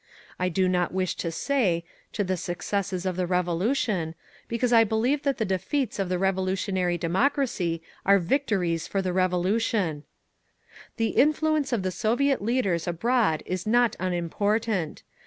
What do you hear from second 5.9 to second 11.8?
of the revolutionary democracy are victories for the Revolution…. "The influence